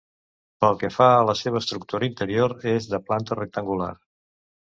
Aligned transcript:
Pel 0.63 0.77
que 0.83 0.89
fa 0.95 1.09
a 1.17 1.25
la 1.27 1.33
seva 1.41 1.59
estructura 1.65 2.09
interior 2.11 2.55
és 2.73 2.89
de 2.95 3.01
planta 3.11 3.39
rectangular. 3.43 3.93